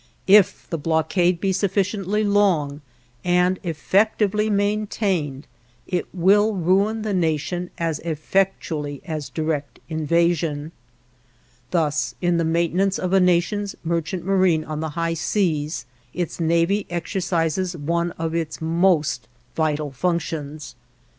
[0.25, 2.81] If the blockade be sufficiently long,
[3.23, 5.45] and effectively maintained,
[5.85, 10.71] it will ruin the nation as effectually as direct invasion.
[11.69, 16.87] Thus, in the maintenance of a nation's merchant marine on the high seas, its navy
[16.89, 20.73] exercises one of its most vital functions.